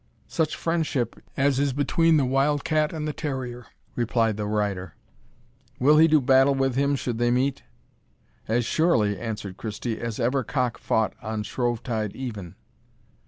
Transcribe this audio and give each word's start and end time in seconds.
"Such 0.25 0.55
friendship 0.55 1.21
as 1.37 1.59
is 1.59 1.73
between 1.73 2.17
the 2.17 2.25
wild 2.25 2.63
cat 2.63 2.91
and 2.91 3.07
the 3.07 3.13
terrier," 3.13 3.67
replied 3.95 4.35
the 4.35 4.47
rider. 4.47 4.95
"Will 5.79 5.99
he 5.99 6.07
do 6.07 6.19
battle 6.19 6.55
with 6.55 6.73
him 6.73 6.95
should 6.95 7.19
they 7.19 7.29
meet?" 7.29 7.61
"As 8.47 8.65
surely," 8.65 9.19
answered 9.19 9.57
Christie, 9.57 9.99
"as 10.01 10.19
ever 10.19 10.43
cock 10.43 10.79
fought 10.79 11.13
on 11.21 11.43
Shrovetide 11.43 12.15
even." 12.15 12.55